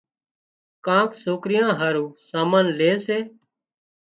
ڪانڪ 0.85 1.09
سوڪريان 1.23 1.69
هارو 1.79 2.05
سامان 2.29 2.65
لي 2.77 2.91
سي 3.05 3.19